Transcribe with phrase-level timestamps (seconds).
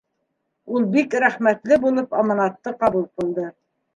[0.77, 3.49] Ул бик рәхмәтле булып аманатты ҡабул ҡылды.